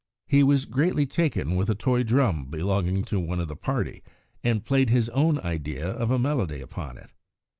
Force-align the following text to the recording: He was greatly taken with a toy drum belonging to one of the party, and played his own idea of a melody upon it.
He 0.25 0.41
was 0.41 0.65
greatly 0.65 1.05
taken 1.05 1.55
with 1.55 1.69
a 1.69 1.75
toy 1.75 2.01
drum 2.01 2.45
belonging 2.45 3.03
to 3.03 3.19
one 3.19 3.39
of 3.39 3.47
the 3.47 3.55
party, 3.55 4.01
and 4.43 4.65
played 4.65 4.89
his 4.89 5.09
own 5.09 5.37
idea 5.41 5.87
of 5.89 6.09
a 6.09 6.17
melody 6.17 6.59
upon 6.59 6.97
it. 6.97 7.11